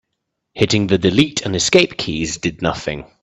Hitting 0.55 0.87
the 0.87 0.97
delete 0.97 1.43
and 1.43 1.55
escape 1.55 1.95
keys 1.95 2.37
did 2.37 2.63
nothing. 2.63 3.05